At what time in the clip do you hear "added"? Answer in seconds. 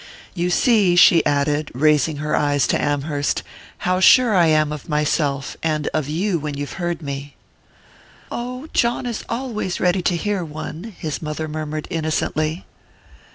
1.27-1.69